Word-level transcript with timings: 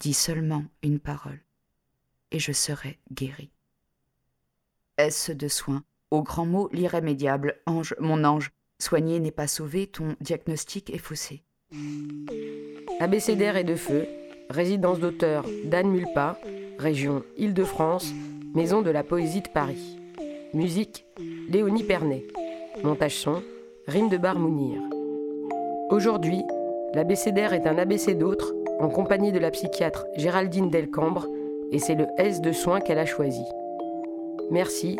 dis 0.00 0.14
seulement 0.14 0.64
une 0.82 0.98
parole, 0.98 1.40
et 2.32 2.38
je 2.38 2.52
serai 2.52 2.98
guéri. 3.12 3.50
Est-ce 4.96 5.32
de 5.32 5.46
soin? 5.46 5.84
Au 6.10 6.22
grand 6.22 6.46
mot, 6.46 6.68
l'irrémédiable, 6.72 7.60
ange, 7.66 7.94
mon 8.00 8.24
ange, 8.24 8.50
soigné 8.78 9.20
n'est 9.20 9.30
pas 9.30 9.46
sauvé, 9.46 9.86
ton 9.86 10.16
diagnostic 10.20 10.90
est 10.90 10.98
faussé. 10.98 11.42
Abécédaire 12.98 13.56
et 13.56 13.64
de 13.64 13.76
feu, 13.76 14.08
résidence 14.48 14.98
d'auteur 14.98 15.44
d'Anne 15.64 15.90
Mulpa, 15.90 16.38
région 16.78 17.22
Île-de-France, 17.36 18.12
maison 18.54 18.82
de 18.82 18.90
la 18.90 19.04
poésie 19.04 19.42
de 19.42 19.48
Paris. 19.48 19.98
Musique, 20.52 21.04
Léonie 21.48 21.84
Pernet. 21.84 22.26
Montage 22.82 23.16
son, 23.16 23.42
Rime 23.86 24.08
de 24.08 24.16
Barmounir. 24.16 24.80
Aujourd'hui, 25.90 26.42
l'abécédaire 26.94 27.52
est 27.52 27.66
un 27.66 27.78
ABC 27.78 28.14
d'autres, 28.14 28.54
en 28.80 28.88
compagnie 28.88 29.32
de 29.32 29.38
la 29.38 29.50
psychiatre 29.50 30.06
Géraldine 30.16 30.70
Delcambre, 30.70 31.26
et 31.70 31.78
c'est 31.78 31.94
le 31.94 32.06
S 32.16 32.40
de 32.40 32.52
soins 32.52 32.80
qu'elle 32.80 32.98
a 32.98 33.06
choisi. 33.06 33.44
Merci 34.50 34.98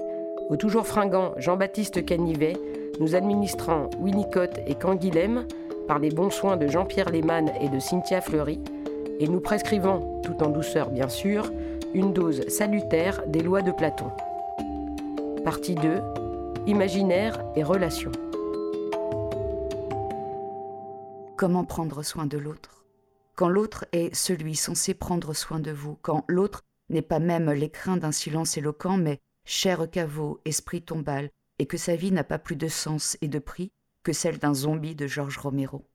au 0.51 0.57
toujours 0.57 0.87
fringant 0.87 1.33
Jean-Baptiste 1.39 2.05
Canivet, 2.05 2.53
nous 2.99 3.15
administrant 3.15 3.89
Winnicott 4.01 4.61
et 4.67 4.75
Canguilhem, 4.75 5.47
par 5.89 5.99
les 5.99 6.11
bons 6.11 6.31
soins 6.31 6.57
de 6.57 6.67
Jean-Pierre 6.67 7.11
Lehmann 7.11 7.51
et 7.61 7.69
de 7.69 7.79
Cynthia 7.79 8.21
Fleury, 8.21 8.61
et 9.19 9.29
nous 9.29 9.41
prescrivons, 9.41 10.21
tout 10.23 10.43
en 10.43 10.51
douceur 10.51 10.91
bien 10.91 11.09
sûr, 11.09 11.51
une 11.95 12.13
dose 12.13 12.47
salutaire 12.49 13.23
des 13.27 13.41
lois 13.41 13.63
de 13.63 13.73
Platon. 13.73 14.11
Partie 15.45 15.75
2 15.75 16.03
Imaginaire 16.67 17.43
et 17.57 17.63
relations. 17.63 18.13
Comment 21.37 21.65
prendre 21.65 22.03
soin 22.03 22.27
de 22.27 22.37
l'autre? 22.37 22.80
Quand 23.41 23.49
l'autre 23.49 23.87
est 23.93 24.15
celui 24.15 24.55
censé 24.55 24.93
prendre 24.93 25.33
soin 25.33 25.61
de 25.61 25.71
vous, 25.71 25.97
quand 26.03 26.27
l'autre 26.29 26.63
n'est 26.91 27.01
pas 27.01 27.21
même 27.21 27.51
l'écrin 27.51 27.97
d'un 27.97 28.13
silence 28.13 28.59
éloquent, 28.59 28.99
mais 28.99 29.19
cher 29.47 29.91
caveau, 29.91 30.43
esprit 30.45 30.83
tombal, 30.83 31.31
et 31.59 31.65
que 31.65 31.79
sa 31.79 31.97
vie 31.97 32.13
n'a 32.13 32.23
pas 32.23 32.39
plus 32.39 32.57
de 32.57 32.69
sens 32.69 33.17
et 33.23 33.29
de 33.29 33.39
prix 33.39 33.73
que 34.03 34.13
celle 34.13 34.39
d'un 34.39 34.53
zombie 34.53 34.95
de 34.95 35.07
Georges 35.07 35.39
Romero. 35.39 35.89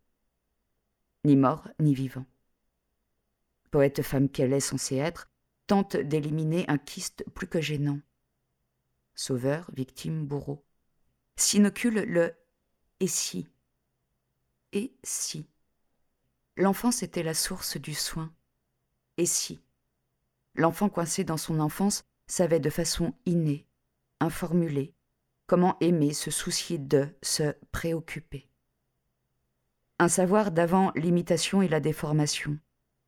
Ni 1.24 1.36
mort, 1.36 1.68
ni 1.80 1.94
vivant. 1.94 2.26
Poète 3.70 4.02
femme 4.02 4.28
qu'elle 4.28 4.52
est 4.52 4.60
censée 4.60 4.96
être, 4.96 5.30
tente 5.68 5.98
d'éliminer 5.98 6.66
un 6.68 6.80
kyste 6.80 7.26
plus 7.36 7.48
que 7.48 7.62
gênant. 7.62 8.00
Sauveur, 9.14 9.70
victime, 9.72 10.26
bourreau. 10.26 10.66
S'inocule 11.36 12.06
le 12.08 12.34
et 13.00 13.08
si. 13.08 13.48
Et 14.72 14.96
si. 15.04 15.46
L'enfance 16.58 17.04
était 17.04 17.24
la 17.24 17.34
source 17.34 17.78
du 17.78 17.94
soin. 17.94 18.32
Et 19.18 19.26
si. 19.26 19.62
L'enfant 20.56 20.88
coincé 20.88 21.24
dans 21.24 21.38
son 21.38 21.60
enfance 21.60 22.06
savait 22.28 22.62
de 22.62 22.70
façon 22.70 23.14
innée, 23.26 23.68
informulée, 24.22 24.94
comment 25.48 25.78
aimer, 25.82 26.14
se 26.14 26.32
soucier 26.32 26.78
de, 26.78 27.10
se 27.22 27.54
préoccuper? 27.72 28.48
Un 30.00 30.08
savoir 30.08 30.52
d'avant 30.52 30.92
l'imitation 30.96 31.62
et 31.62 31.68
la 31.68 31.80
déformation, 31.82 32.58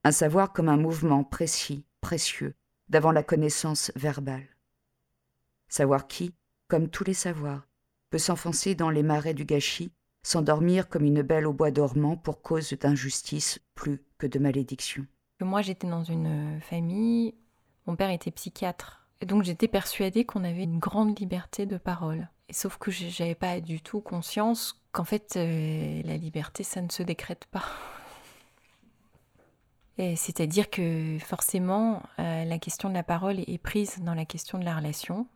un 0.03 0.11
savoir 0.11 0.51
comme 0.51 0.69
un 0.69 0.77
mouvement 0.77 1.23
précis, 1.23 1.85
précieux, 2.01 2.53
d'avant 2.89 3.11
la 3.11 3.23
connaissance 3.23 3.91
verbale. 3.95 4.47
Savoir 5.69 6.07
qui, 6.07 6.33
comme 6.67 6.89
tous 6.89 7.03
les 7.03 7.13
savoirs, 7.13 7.67
peut 8.09 8.17
s'enfoncer 8.17 8.75
dans 8.75 8.89
les 8.89 9.03
marais 9.03 9.33
du 9.33 9.45
gâchis, 9.45 9.91
s'endormir 10.27 10.89
comme 10.89 11.05
une 11.05 11.21
belle 11.21 11.47
au 11.47 11.53
bois 11.53 11.71
dormant 11.71 12.17
pour 12.17 12.41
cause 12.41 12.73
d'injustice 12.73 13.59
plus 13.75 14.03
que 14.17 14.27
de 14.27 14.39
malédiction. 14.39 15.05
Moi, 15.39 15.61
j'étais 15.61 15.87
dans 15.87 16.03
une 16.03 16.59
famille, 16.61 17.35
mon 17.85 17.95
père 17.95 18.09
était 18.09 18.31
psychiatre, 18.31 19.07
donc 19.25 19.43
j'étais 19.43 19.67
persuadée 19.67 20.25
qu'on 20.25 20.43
avait 20.43 20.63
une 20.63 20.79
grande 20.79 21.17
liberté 21.17 21.65
de 21.65 21.77
parole. 21.77 22.27
Et 22.49 22.53
sauf 22.53 22.77
que 22.77 22.91
j'avais 22.91 23.35
pas 23.35 23.61
du 23.61 23.81
tout 23.81 24.01
conscience 24.01 24.81
qu'en 24.91 25.03
fait, 25.03 25.35
euh, 25.37 26.01
la 26.03 26.17
liberté, 26.17 26.63
ça 26.63 26.81
ne 26.81 26.89
se 26.89 27.03
décrète 27.03 27.45
pas. 27.45 27.65
C'est-à-dire 30.15 30.69
que 30.69 31.17
forcément, 31.19 32.03
euh, 32.19 32.45
la 32.45 32.59
question 32.59 32.89
de 32.89 32.93
la 32.93 33.03
parole 33.03 33.39
est 33.39 33.57
prise 33.57 33.99
dans 34.01 34.13
la 34.13 34.25
question 34.25 34.59
de 34.59 34.65
la 34.65 34.75
relation. 34.75 35.27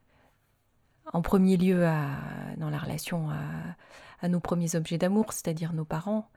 En 1.13 1.21
premier 1.21 1.57
lieu, 1.57 1.85
dans 2.57 2.69
la 2.69 2.77
relation 2.77 3.29
à, 4.21 4.27
nos 4.27 4.39
premiers 4.39 4.75
objets 4.75 4.97
d'amour, 4.97 5.33
c'est-à-dire 5.33 5.73
nos 5.73 5.85
parents. 5.85 6.29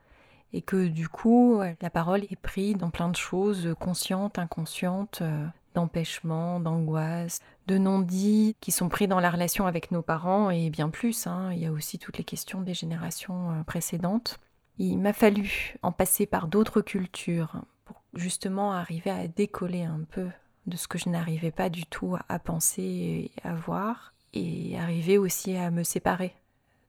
Et 0.53 0.61
que 0.61 0.87
du 0.87 1.09
coup, 1.09 1.59
la 1.81 1.89
parole 1.89 2.23
est 2.23 2.39
prise 2.39 2.77
dans 2.77 2.89
plein 2.89 3.09
de 3.09 3.15
choses, 3.15 3.75
conscientes, 3.79 4.39
inconscientes, 4.39 5.19
euh, 5.21 5.45
d'empêchement, 5.73 6.59
d'angoisse, 6.59 7.41
de 7.67 7.77
non-dits 7.77 8.55
qui 8.61 8.71
sont 8.71 8.89
pris 8.89 9.07
dans 9.07 9.19
la 9.19 9.29
relation 9.29 9.67
avec 9.67 9.91
nos 9.91 10.01
parents 10.01 10.49
et 10.49 10.69
bien 10.69 10.89
plus. 10.89 11.27
Hein. 11.27 11.51
Il 11.51 11.59
y 11.59 11.65
a 11.65 11.71
aussi 11.71 11.99
toutes 11.99 12.17
les 12.17 12.23
questions 12.23 12.61
des 12.61 12.73
générations 12.73 13.51
euh, 13.51 13.63
précédentes. 13.63 14.39
Il 14.77 14.97
m'a 14.97 15.13
fallu 15.13 15.75
en 15.83 15.91
passer 15.91 16.25
par 16.25 16.47
d'autres 16.47 16.81
cultures 16.81 17.61
pour 17.83 18.01
justement 18.13 18.71
arriver 18.71 19.11
à 19.11 19.27
décoller 19.27 19.83
un 19.83 20.01
peu 20.09 20.27
de 20.65 20.77
ce 20.77 20.87
que 20.87 20.97
je 20.97 21.09
n'arrivais 21.09 21.51
pas 21.51 21.69
du 21.69 21.85
tout 21.85 22.15
à 22.27 22.39
penser 22.39 22.81
et 22.81 23.47
à 23.47 23.53
voir 23.53 24.14
et 24.35 24.77
arriver 24.77 25.17
aussi 25.17 25.55
à 25.55 25.71
me 25.71 25.83
séparer 25.83 26.35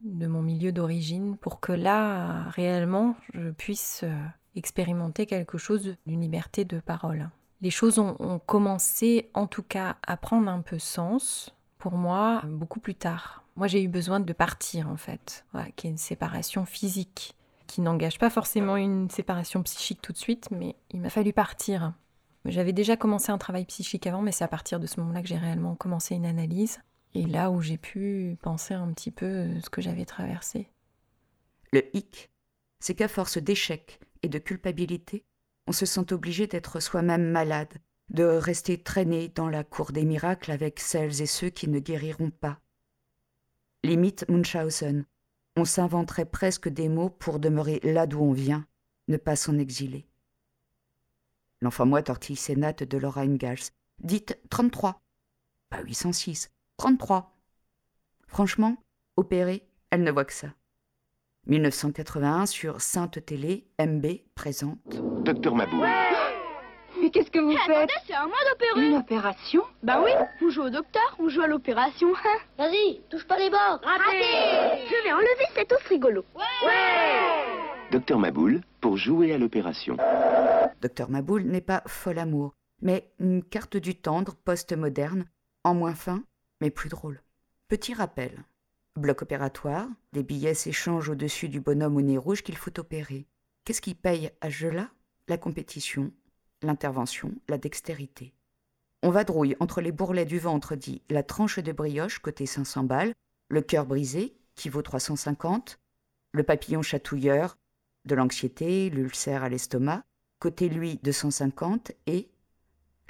de 0.03 0.27
mon 0.27 0.43
milieu 0.43 0.73
d'origine 0.73 1.37
pour 1.37 1.61
que 1.61 1.73
là, 1.73 2.45
réellement, 2.51 3.17
je 3.33 3.51
puisse 3.51 4.03
euh, 4.05 4.27
expérimenter 4.55 5.27
quelque 5.27 5.59
chose 5.59 5.97
d'une 6.07 6.21
liberté 6.21 6.65
de 6.65 6.81
parole. 6.81 7.31
Les 7.63 7.71
choses 7.71 7.99
ont, 7.99 8.39
commencé 8.45 9.31
en 9.33 9.47
tout 9.47 9.63
cas 9.63 9.97
à 10.07 10.17
prendre 10.17 10.51
un 10.51 10.61
peu 10.61 10.79
sens 10.79 11.55
pour 11.79 11.93
moi 11.93 12.43
beaucoup 12.47 12.81
plus 12.81 12.95
tard. 12.95 13.45
Moi 13.57 13.67
j'ai 13.67 13.83
eu 13.83 13.89
besoin 13.89 14.21
de 14.21 14.33
partir 14.35 14.89
en 14.91 14.99
fait, 14.99 15.47
voilà, 15.53 15.71
qui 15.75 15.87
est 15.87 15.91
une 15.91 15.97
séparation 15.97 16.67
physique 16.67 17.35
qui 17.67 17.81
n'engage 17.81 18.19
pas 18.19 18.31
forcément 18.31 18.77
une 18.77 19.09
séparation 19.11 19.63
psychique 19.63 20.01
tout 20.03 20.13
de 20.13 20.19
suite, 20.19 20.49
mais 20.51 20.77
il 20.91 21.01
m'a 21.01 21.11
fallu 21.11 21.33
partir. 21.33 21.95
J'avais 22.45 22.73
déjà 22.73 22.97
commencé 22.97 23.33
un 23.33 23.39
travail 23.39 23.65
psychique 23.65 24.07
avant, 24.07 24.23
mais 24.23 24.33
c'est 24.33 24.45
à 24.45 24.49
partir 24.49 24.79
de 24.79 24.87
ce 24.87 25.01
moment-là 25.01 25.23
que 25.23 25.29
j'ai 25.29 25.37
réellement 25.37 25.75
commencé 25.75 26.15
une 26.15 26.27
analyse. 26.27 26.79
Et 27.17 27.25
là 27.25 27.51
où 27.51 27.63
j'ai 27.63 27.79
pu 27.79 28.37
penser 28.43 28.75
un 28.75 28.93
petit 28.93 29.11
peu 29.11 29.49
ce 29.63 29.71
que 29.71 29.81
j'avais 29.81 30.05
traversé. 30.05 30.69
Le 31.73 31.83
hic, 31.97 32.31
c'est 32.79 32.95
qu'à 32.95 33.09
force 33.09 33.39
d'échecs 33.39 34.01
et 34.23 34.29
de 34.29 34.39
culpabilité, 34.39 35.25
on 35.67 35.73
se 35.73 35.87
sent 35.87 36.13
obligé 36.13 36.47
d'être 36.47 36.79
soi-même 36.79 37.31
malade, 37.31 37.73
de 38.11 38.25
rester 38.25 38.77
traîné 38.77 39.29
dans 39.29 39.49
la 39.49 39.65
cour 39.65 39.93
des 39.93 40.05
miracles 40.05 40.53
avec 40.53 40.79
celles 40.79 41.23
et 41.23 41.27
ceux 41.27 41.49
qui 41.49 41.69
ne 41.69 41.79
guériront 41.79 42.29
pas. 42.29 42.61
Limite 43.83 44.29
Munchausen, 44.29 45.07
on 45.57 45.65
s'inventerait 45.65 46.27
presque 46.27 46.69
des 46.69 46.91
mots 46.91 47.09
pour 47.09 47.39
demeurer 47.39 47.81
là 47.83 48.07
d'où 48.07 48.21
on 48.21 48.33
vient, 48.33 48.67
ne 49.09 49.17
pas 49.17 49.37
s'en 49.37 49.57
exiler. 49.59 50.07
L'enfant 51.63 51.87
moi 51.87 52.03
tortille 52.03 52.37
ses 52.37 52.57
nattes 52.57 52.83
de 52.83 52.99
Laura 52.99 53.23
Ingalls. 53.23 53.71
Dites 54.01 54.39
33. 54.51 55.01
Pas 55.71 55.81
806. 55.81 56.51
33. 56.79 57.33
Franchement, 58.27 58.77
opérée, 59.17 59.67
elle 59.91 60.03
ne 60.03 60.11
voit 60.11 60.25
que 60.25 60.33
ça. 60.33 60.49
1981 61.47 62.47
sur 62.47 62.81
Sainte 62.81 63.25
Télé, 63.25 63.67
MB 63.81 64.07
présente. 64.35 64.79
Docteur 65.23 65.55
Mabou. 65.55 65.83
Mais 67.01 67.11
qu'est-ce 67.11 67.31
que 67.31 67.39
vous 67.39 67.53
hey, 67.53 67.59
faites 67.67 67.91
C'est 68.07 68.15
à 68.15 68.27
moi 68.27 68.37
d'opérer. 68.51 68.87
Une 68.89 68.97
opération 68.97 69.63
Bah 69.83 70.03
oui, 70.05 70.11
on 70.43 70.51
joue 70.51 70.63
au 70.63 70.71
docteur, 70.71 71.17
on 71.19 71.29
joue 71.29 71.43
à 71.43 71.47
l'opération. 71.47 72.09
Hein. 72.15 72.39
Vas-y, 72.59 73.01
touche 73.11 73.27
pas 73.27 73.39
les 73.39 73.51
bords. 73.51 73.81
Raté 73.83 74.87
Je 74.89 75.05
vais 75.05 75.13
enlever 75.13 75.47
cet 75.55 75.73
os 75.73 75.83
rigolo. 75.89 76.25
Ouais, 76.35 76.67
ouais 76.67 77.91
Docteur 77.93 78.19
Maboul, 78.19 78.61
pour 78.81 78.97
jouer 78.97 79.33
à 79.33 79.39
l'opération. 79.39 79.97
Docteur 80.83 81.09
Maboul 81.11 81.45
n'est 81.45 81.61
pas 81.61 81.83
fol 81.87 82.19
amour, 82.19 82.55
mais 82.83 83.11
une 83.21 83.45
carte 83.45 83.77
du 83.77 83.95
tendre 83.95 84.35
post-moderne, 84.35 85.27
en 85.65 85.75
moins 85.75 85.95
fin, 85.95 86.23
mais 86.61 86.71
plus 86.71 86.89
drôle. 86.89 87.23
Petit 87.69 87.95
rappel. 87.95 88.45
Bloc 88.97 89.23
opératoire, 89.23 89.89
des 90.13 90.23
billets 90.23 90.55
s'échangent 90.55 91.11
au-dessus 91.11 91.49
du 91.49 91.61
bonhomme 91.61 91.97
au 91.97 92.03
nez 92.03 92.17
rouge 92.17 92.43
qu'il 92.43 92.57
faut 92.57 92.79
opérer. 92.81 93.27
Qu'est-ce 93.65 93.83
qui 93.83 93.95
paye 93.95 94.31
à 94.41 94.51
ce 94.51 94.57
jeu-là 94.57 94.91
La 95.29 95.37
compétition, 95.37 96.13
l'intervention, 96.63 97.35
la 97.49 97.59
dextérité. 97.59 98.33
On 99.03 99.11
vadrouille 99.11 99.57
entre 99.61 99.81
les 99.81 99.93
bourrelets 99.93 100.25
du 100.25 100.39
ventre 100.39 100.75
dit 100.75 101.03
la 101.11 101.23
tranche 101.23 101.59
de 101.59 101.73
brioche 101.73 102.21
côté 102.21 102.47
500 102.47 102.85
balles, 102.85 103.13
le 103.49 103.61
cœur 103.61 103.87
brisé 103.87 104.37
qui 104.55 104.69
vaut 104.69 104.83
350, 104.83 105.79
le 106.33 106.43
papillon 106.43 106.83
chatouilleur, 106.83 107.59
de 108.07 108.15
l'anxiété, 108.15 108.89
l'ulcère 108.89 109.45
à 109.45 109.49
l'estomac, 109.49 110.05
côté 110.39 110.69
lui 110.69 110.99
250 111.03 111.93
et 112.07 112.31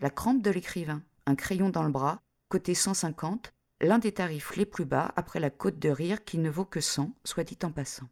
la 0.01 0.11
crampe 0.11 0.43
de 0.43 0.51
l'écrivain, 0.51 1.03
un 1.27 1.35
crayon 1.35 1.71
dans 1.71 1.83
le 1.83 1.91
bras, 1.91 2.21
côté 2.49 2.75
150, 2.75 3.53
l'un 3.81 3.99
des 3.99 4.13
tarifs 4.13 4.57
les 4.57 4.67
plus 4.67 4.85
bas 4.85 5.13
après 5.17 5.41
la 5.41 5.51
côte 5.51 5.79
de 5.79 5.89
rire 5.89 6.25
qui 6.25 6.39
ne 6.39 6.51
vaut 6.51 6.65
que 6.65 6.81
100, 6.81 7.13
soit 7.25 7.45
dit 7.45 7.59
en 7.63 7.71
passant. 7.71 8.09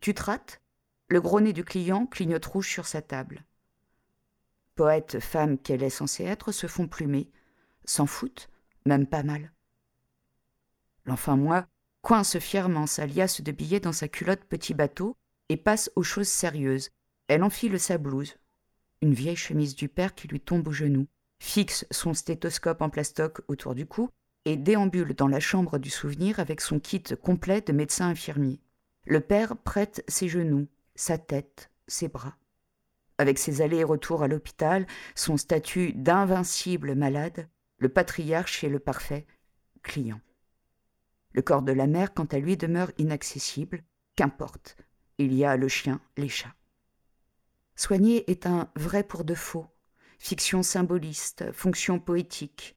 Tu 0.00 0.14
te 0.14 0.22
rates? 0.22 0.60
Le 1.08 1.20
gros 1.20 1.40
nez 1.40 1.52
du 1.52 1.64
client 1.64 2.06
clignote 2.06 2.46
rouge 2.46 2.68
sur 2.68 2.86
sa 2.86 3.02
table. 3.02 3.44
poète 4.76 5.20
femme 5.20 5.58
qu'elle 5.58 5.82
est 5.82 5.90
censée 5.90 6.24
être, 6.24 6.52
se 6.52 6.66
font 6.66 6.86
plumer, 6.86 7.30
s'en 7.84 8.06
foutent, 8.06 8.48
même 8.86 9.06
pas 9.06 9.22
mal. 9.22 9.52
L'enfant 11.04 11.36
moi 11.36 11.66
coince 12.02 12.38
fièrement 12.38 12.86
sa 12.86 13.06
liasse 13.06 13.40
de 13.40 13.52
billets 13.52 13.80
dans 13.80 13.92
sa 13.92 14.08
culotte 14.08 14.44
petit 14.44 14.72
bateau 14.72 15.16
et 15.48 15.56
passe 15.56 15.90
aux 15.96 16.02
choses 16.02 16.28
sérieuses. 16.28 16.90
Elle 17.28 17.42
enfile 17.42 17.78
sa 17.78 17.98
blouse, 17.98 18.36
une 19.02 19.14
vieille 19.14 19.36
chemise 19.36 19.74
du 19.74 19.88
père 19.88 20.14
qui 20.14 20.28
lui 20.28 20.40
tombe 20.40 20.66
aux 20.68 20.72
genoux, 20.72 21.06
fixe 21.40 21.86
son 21.90 22.14
stéthoscope 22.14 22.82
en 22.82 22.90
plastoc 22.90 23.40
autour 23.48 23.74
du 23.74 23.86
cou 23.86 24.10
et 24.44 24.56
déambule 24.56 25.14
dans 25.14 25.26
la 25.26 25.40
chambre 25.40 25.78
du 25.78 25.90
souvenir 25.90 26.38
avec 26.38 26.60
son 26.60 26.78
kit 26.78 27.02
complet 27.22 27.62
de 27.62 27.72
médecin 27.72 28.08
infirmier. 28.08 28.60
Le 29.06 29.20
père 29.20 29.56
prête 29.56 30.04
ses 30.06 30.28
genoux, 30.28 30.68
sa 30.94 31.18
tête, 31.18 31.70
ses 31.88 32.08
bras. 32.08 32.36
Avec 33.18 33.38
ses 33.38 33.62
allers 33.62 33.80
et 33.80 33.84
retours 33.84 34.22
à 34.22 34.28
l'hôpital, 34.28 34.86
son 35.14 35.36
statut 35.36 35.92
d'invincible 35.94 36.94
malade, 36.94 37.48
le 37.78 37.88
patriarche 37.88 38.62
est 38.62 38.68
le 38.68 38.78
parfait 38.78 39.26
client. 39.82 40.20
Le 41.32 41.42
corps 41.42 41.62
de 41.62 41.72
la 41.72 41.86
mère, 41.86 42.12
quant 42.12 42.26
à 42.26 42.38
lui, 42.38 42.56
demeure 42.56 42.92
inaccessible. 42.98 43.82
Qu'importe, 44.14 44.76
il 45.18 45.32
y 45.32 45.44
a 45.44 45.56
le 45.56 45.68
chien, 45.68 46.00
les 46.16 46.28
chats. 46.28 46.54
Soigner 47.76 48.30
est 48.30 48.46
un 48.46 48.70
vrai 48.76 49.02
pour 49.02 49.24
de 49.24 49.34
faux, 49.34 49.66
fiction 50.20 50.62
symboliste, 50.62 51.50
fonction 51.52 51.98
poétique. 51.98 52.76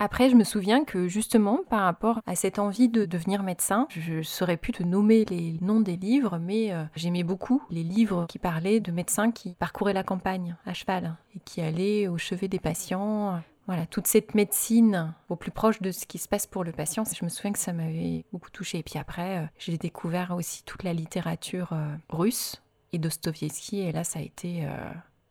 Après, 0.00 0.30
je 0.30 0.36
me 0.36 0.44
souviens 0.44 0.84
que 0.84 1.08
justement, 1.08 1.60
par 1.68 1.80
rapport 1.80 2.20
à 2.24 2.36
cette 2.36 2.60
envie 2.60 2.88
de 2.88 3.04
devenir 3.04 3.42
médecin, 3.42 3.88
je 3.90 4.22
saurais 4.22 4.56
plus 4.56 4.72
te 4.72 4.84
nommer 4.84 5.24
les 5.24 5.58
noms 5.60 5.80
des 5.80 5.96
livres, 5.96 6.38
mais 6.38 6.72
euh, 6.72 6.84
j'aimais 6.94 7.24
beaucoup 7.24 7.64
les 7.70 7.82
livres 7.82 8.26
qui 8.28 8.38
parlaient 8.38 8.78
de 8.78 8.92
médecins 8.92 9.32
qui 9.32 9.54
parcouraient 9.54 9.92
la 9.92 10.04
campagne 10.04 10.54
à 10.66 10.72
cheval 10.72 11.16
et 11.34 11.40
qui 11.40 11.60
allaient 11.60 12.06
au 12.06 12.16
chevet 12.16 12.46
des 12.46 12.60
patients. 12.60 13.42
Voilà, 13.66 13.86
toute 13.86 14.06
cette 14.06 14.36
médecine 14.36 15.14
au 15.28 15.36
plus 15.36 15.50
proche 15.50 15.82
de 15.82 15.90
ce 15.90 16.06
qui 16.06 16.18
se 16.18 16.28
passe 16.28 16.46
pour 16.46 16.62
le 16.62 16.72
patient, 16.72 17.02
je 17.04 17.24
me 17.24 17.28
souviens 17.28 17.52
que 17.52 17.58
ça 17.58 17.72
m'avait 17.72 18.24
beaucoup 18.32 18.50
touché. 18.50 18.78
Et 18.78 18.82
puis 18.84 19.00
après, 19.00 19.38
euh, 19.38 19.46
j'ai 19.58 19.78
découvert 19.78 20.32
aussi 20.36 20.62
toute 20.62 20.84
la 20.84 20.92
littérature 20.92 21.72
euh, 21.72 21.96
russe 22.08 22.62
et 22.92 22.98
Dostoïevski, 22.98 23.80
et 23.80 23.92
là, 23.92 24.04
ça 24.04 24.20
a 24.20 24.22
été 24.22 24.66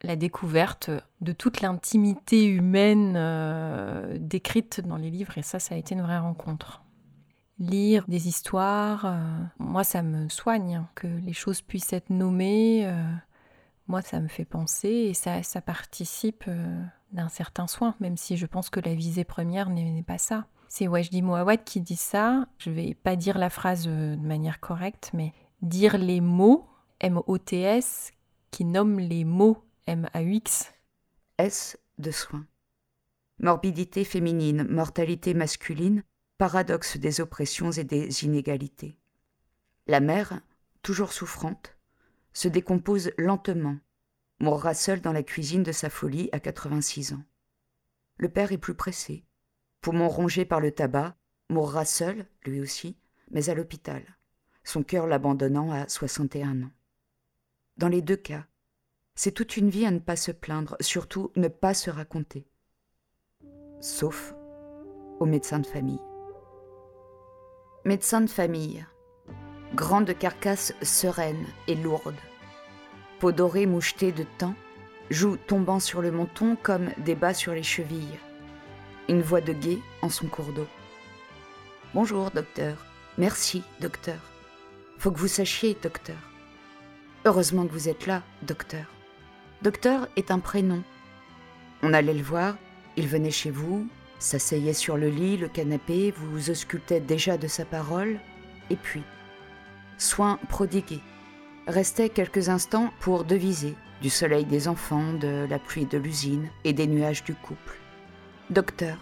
la 0.03 0.15
découverte 0.15 0.91
de 1.21 1.31
toute 1.31 1.61
l'intimité 1.61 2.45
humaine 2.45 3.15
euh, 3.15 4.17
décrite 4.19 4.81
dans 4.81 4.97
les 4.97 5.09
livres, 5.09 5.37
et 5.37 5.41
ça, 5.41 5.59
ça 5.59 5.75
a 5.75 5.77
été 5.77 5.95
une 5.95 6.01
vraie 6.01 6.19
rencontre. 6.19 6.83
Lire 7.59 8.05
des 8.07 8.27
histoires, 8.27 9.05
euh, 9.05 9.19
moi, 9.57 9.83
ça 9.83 10.03
me 10.03 10.29
soigne, 10.29 10.83
que 10.95 11.07
les 11.07 11.33
choses 11.33 11.61
puissent 11.61 11.93
être 11.93 12.11
nommées, 12.11 12.85
euh, 12.85 13.03
moi, 13.87 14.01
ça 14.01 14.19
me 14.19 14.27
fait 14.27 14.45
penser, 14.45 14.89
et 14.89 15.13
ça, 15.13 15.41
ça 15.41 15.61
participe 15.61 16.49
d'un 17.11 17.29
certain 17.29 17.67
soin, 17.67 17.95
même 17.99 18.17
si 18.17 18.37
je 18.37 18.45
pense 18.45 18.69
que 18.69 18.79
la 18.79 18.93
visée 18.93 19.23
première 19.23 19.69
n'est 19.69 20.03
pas 20.03 20.17
ça. 20.17 20.45
C'est 20.67 20.87
Wajdi 20.87 21.21
Mouawad 21.21 21.63
qui 21.63 21.79
dit 21.79 21.95
ça, 21.95 22.45
je 22.57 22.69
vais 22.69 22.93
pas 22.93 23.15
dire 23.15 23.37
la 23.37 23.49
phrase 23.49 23.87
de 23.87 24.17
manière 24.17 24.59
correcte, 24.59 25.11
mais 25.13 25.31
dire 25.61 25.97
les 25.97 26.19
mots, 26.19 26.67
M-O-T-S, 26.99 28.11
qui 28.51 28.65
nomment 28.65 28.99
les 28.99 29.23
mots 29.23 29.63
M-A-U-X. 29.87 30.73
S 31.37 31.77
de 31.97 32.11
soins. 32.11 32.45
Morbidité 33.39 34.03
féminine, 34.03 34.67
mortalité 34.67 35.33
masculine, 35.33 36.03
paradoxe 36.37 36.97
des 36.97 37.21
oppressions 37.21 37.71
et 37.71 37.85
des 37.85 38.25
inégalités. 38.25 38.97
La 39.85 40.01
mère, 40.01 40.41
toujours 40.81 41.13
souffrante, 41.13 41.77
se 42.33 42.49
décompose 42.49 43.11
lentement, 43.17 43.77
mourra 44.41 44.73
seule 44.73 44.99
dans 44.99 45.13
la 45.13 45.23
cuisine 45.23 45.63
de 45.63 45.71
sa 45.71 45.89
folie 45.89 46.27
à 46.33 46.41
86 46.41 47.13
ans. 47.13 47.23
Le 48.17 48.27
père 48.27 48.51
est 48.51 48.57
plus 48.57 48.75
pressé. 48.75 49.23
Poumon 49.79 50.09
rongé 50.09 50.43
par 50.43 50.59
le 50.59 50.73
tabac, 50.73 51.15
mourra 51.49 51.85
seul, 51.85 52.25
lui 52.43 52.59
aussi, 52.59 52.97
mais 53.31 53.49
à 53.49 53.53
l'hôpital, 53.53 54.03
son 54.65 54.83
cœur 54.83 55.07
l'abandonnant 55.07 55.71
à 55.71 55.87
61 55.87 56.63
ans. 56.63 56.71
Dans 57.77 57.87
les 57.87 58.01
deux 58.01 58.17
cas, 58.17 58.45
c'est 59.17 59.31
toute 59.31 59.57
une 59.57 59.71
vie 59.71 59.85
à 59.85 59.91
ne 59.91 59.97
pas 59.97 60.15
se 60.15 60.31
plaindre, 60.31 60.77
surtout 60.79 61.31
ne 61.35 61.47
pas 61.47 61.73
se 61.73 61.89
raconter. 61.89 62.45
Sauf 63.81 64.35
aux 65.19 65.25
médecins 65.25 65.57
de 65.57 65.65
famille. 65.65 65.99
Médecin 67.83 68.21
de 68.21 68.29
famille. 68.29 68.85
Grande 69.73 70.15
carcasse 70.15 70.75
sereine 70.83 71.47
et 71.67 71.73
lourde. 71.73 72.15
Peau 73.19 73.31
dorée 73.31 73.65
mouchetée 73.65 74.11
de 74.11 74.23
temps, 74.37 74.53
joues 75.09 75.37
tombant 75.37 75.79
sur 75.79 76.03
le 76.03 76.11
menton 76.11 76.55
comme 76.61 76.91
des 76.99 77.15
bas 77.15 77.33
sur 77.33 77.53
les 77.53 77.63
chevilles. 77.63 78.19
Une 79.09 79.23
voix 79.23 79.41
de 79.41 79.53
guet 79.53 79.79
en 80.03 80.09
son 80.09 80.27
cours 80.27 80.53
d'eau. 80.53 80.67
Bonjour, 81.95 82.29
docteur. 82.29 82.85
Merci, 83.17 83.63
docteur. 83.81 84.19
Faut 84.99 85.09
que 85.09 85.17
vous 85.17 85.27
sachiez, 85.27 85.75
docteur. 85.81 86.17
Heureusement 87.25 87.65
que 87.65 87.73
vous 87.73 87.89
êtes 87.89 88.05
là, 88.05 88.21
docteur. 88.43 88.85
Docteur 89.63 90.07
est 90.15 90.29
un 90.29 90.39
prénom. 90.39 90.83
On 91.81 91.93
allait 91.93 92.13
le 92.13 92.21
voir, 92.21 92.57
il 92.95 93.07
venait 93.07 93.31
chez 93.31 93.49
vous, 93.49 93.87
s'asseyait 94.19 94.73
sur 94.73 94.97
le 94.97 95.09
lit, 95.09 95.37
le 95.37 95.47
canapé, 95.47 96.13
vous 96.15 96.49
auscultait 96.51 96.99
déjà 96.99 97.37
de 97.37 97.47
sa 97.47 97.65
parole, 97.65 98.19
et 98.69 98.75
puis, 98.75 99.01
soin 99.97 100.39
prodigué, 100.49 100.99
restait 101.67 102.09
quelques 102.09 102.49
instants 102.49 102.91
pour 102.99 103.23
deviser 103.23 103.75
du 104.01 104.11
soleil 104.11 104.45
des 104.45 104.67
enfants, 104.67 105.13
de 105.13 105.47
la 105.49 105.57
pluie 105.57 105.85
de 105.85 105.97
l'usine 105.97 106.49
et 106.63 106.73
des 106.73 106.87
nuages 106.87 107.23
du 107.23 107.33
couple. 107.33 107.77
Docteur, 108.51 108.97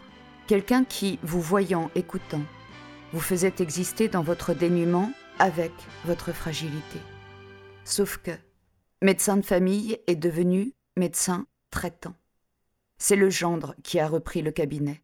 quelqu'un 0.47 0.85
qui, 0.85 1.19
vous 1.21 1.41
voyant, 1.41 1.91
écoutant, 1.95 2.43
vous 3.11 3.19
faisait 3.19 3.55
exister 3.59 4.07
dans 4.07 4.23
votre 4.23 4.53
dénuement 4.53 5.11
avec 5.37 5.73
votre 6.05 6.31
fragilité. 6.31 6.99
Sauf 7.83 8.17
que, 8.17 8.31
médecin 9.01 9.38
de 9.38 9.45
famille 9.45 10.00
est 10.07 10.15
devenu 10.15 10.74
médecin 10.95 11.47
traitant. 11.69 12.15
C'est 12.97 13.15
le 13.15 13.30
gendre 13.30 13.75
qui 13.83 14.00
a 14.00 14.07
repris 14.07 14.42
le 14.42 14.51
cabinet. 14.51 15.01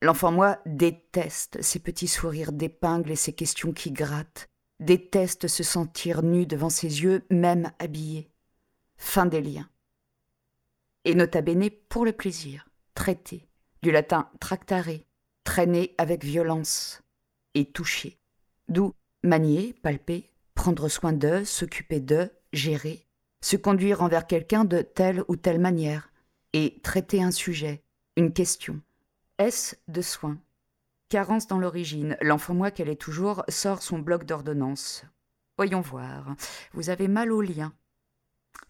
L'enfant, 0.00 0.32
moi, 0.32 0.58
déteste 0.66 1.62
ces 1.62 1.78
petits 1.78 2.08
sourires 2.08 2.52
d'épingle 2.52 3.12
et 3.12 3.16
ces 3.16 3.32
questions 3.32 3.72
qui 3.72 3.92
grattent, 3.92 4.48
déteste 4.80 5.46
se 5.46 5.62
sentir 5.62 6.22
nu 6.22 6.46
devant 6.46 6.70
ses 6.70 7.02
yeux, 7.02 7.24
même 7.30 7.70
habillé. 7.78 8.28
Fin 8.96 9.26
des 9.26 9.40
liens. 9.40 9.68
Et 11.04 11.14
nota 11.14 11.40
bene 11.40 11.70
pour 11.88 12.04
le 12.04 12.12
plaisir, 12.12 12.68
traiter, 12.94 13.48
du 13.82 13.92
latin 13.92 14.28
tractare, 14.40 14.98
traîner 15.44 15.94
avec 15.98 16.24
violence, 16.24 17.02
et 17.54 17.66
toucher, 17.66 18.18
d'où 18.68 18.94
manier, 19.22 19.72
palper, 19.72 20.30
prendre 20.54 20.88
soin 20.88 21.12
d'eux, 21.12 21.44
s'occuper 21.44 22.00
d'eux, 22.00 22.30
gérer, 22.52 23.06
se 23.40 23.56
conduire 23.56 24.02
envers 24.02 24.26
quelqu'un 24.26 24.64
de 24.64 24.82
telle 24.82 25.24
ou 25.28 25.36
telle 25.36 25.60
manière, 25.60 26.10
et 26.52 26.80
traiter 26.82 27.22
un 27.22 27.30
sujet, 27.30 27.82
une 28.16 28.32
question. 28.32 28.80
Est-ce 29.38 29.76
de 29.88 30.02
soins? 30.02 30.38
Carence 31.08 31.46
dans 31.46 31.58
l'origine. 31.58 32.16
L'enfant 32.20 32.54
moi 32.54 32.70
qu'elle 32.70 32.88
est 32.88 33.00
toujours 33.00 33.44
sort 33.48 33.82
son 33.82 33.98
bloc 33.98 34.24
d'ordonnance. 34.24 35.04
Voyons 35.56 35.80
voir. 35.80 36.34
Vous 36.72 36.90
avez 36.90 37.08
mal 37.08 37.32
au 37.32 37.42
lien. 37.42 37.72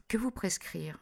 Que 0.08 0.16
vous 0.16 0.30
prescrire? 0.30 0.98